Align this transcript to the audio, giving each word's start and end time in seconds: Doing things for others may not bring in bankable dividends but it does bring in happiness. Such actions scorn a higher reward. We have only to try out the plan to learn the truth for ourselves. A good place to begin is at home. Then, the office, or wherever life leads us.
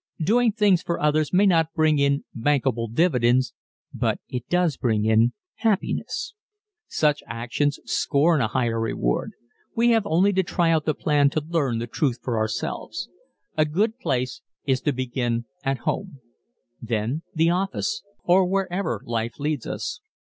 Doing 0.23 0.51
things 0.51 0.81
for 0.81 0.99
others 0.99 1.31
may 1.31 1.45
not 1.45 1.75
bring 1.75 1.99
in 1.99 2.23
bankable 2.33 2.87
dividends 2.91 3.53
but 3.93 4.19
it 4.27 4.49
does 4.49 4.75
bring 4.75 5.05
in 5.05 5.33
happiness. 5.57 6.33
Such 6.87 7.21
actions 7.27 7.79
scorn 7.85 8.41
a 8.41 8.47
higher 8.47 8.79
reward. 8.79 9.33
We 9.75 9.91
have 9.91 10.07
only 10.07 10.33
to 10.33 10.41
try 10.41 10.71
out 10.71 10.85
the 10.85 10.95
plan 10.95 11.29
to 11.29 11.43
learn 11.47 11.77
the 11.77 11.85
truth 11.85 12.17
for 12.23 12.35
ourselves. 12.35 13.09
A 13.55 13.63
good 13.63 13.99
place 13.99 14.41
to 14.67 14.91
begin 14.91 15.35
is 15.35 15.45
at 15.63 15.77
home. 15.85 16.19
Then, 16.81 17.21
the 17.35 17.51
office, 17.51 18.01
or 18.23 18.47
wherever 18.47 19.03
life 19.05 19.37
leads 19.37 19.67
us. 19.67 20.01